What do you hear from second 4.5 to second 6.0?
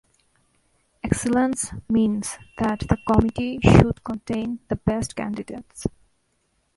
the "best" candidates.